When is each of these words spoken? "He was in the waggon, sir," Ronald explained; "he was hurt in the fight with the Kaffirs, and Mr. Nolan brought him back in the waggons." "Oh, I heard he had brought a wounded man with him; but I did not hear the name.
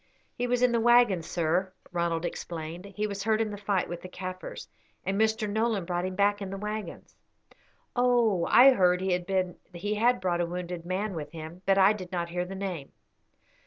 "He 0.33 0.47
was 0.47 0.63
in 0.63 0.71
the 0.71 0.79
waggon, 0.79 1.21
sir," 1.21 1.73
Ronald 1.91 2.25
explained; 2.25 2.85
"he 2.85 3.05
was 3.05 3.21
hurt 3.21 3.39
in 3.39 3.51
the 3.51 3.55
fight 3.57 3.87
with 3.87 4.01
the 4.01 4.09
Kaffirs, 4.09 4.67
and 5.05 5.21
Mr. 5.21 5.47
Nolan 5.47 5.85
brought 5.85 6.05
him 6.05 6.15
back 6.15 6.41
in 6.41 6.49
the 6.49 6.57
waggons." 6.57 7.15
"Oh, 7.95 8.47
I 8.49 8.71
heard 8.71 8.99
he 8.99 9.11
had 9.11 10.19
brought 10.19 10.41
a 10.41 10.45
wounded 10.47 10.87
man 10.87 11.13
with 11.13 11.31
him; 11.33 11.61
but 11.67 11.77
I 11.77 11.93
did 11.93 12.11
not 12.11 12.29
hear 12.29 12.45
the 12.45 12.55
name. 12.55 12.93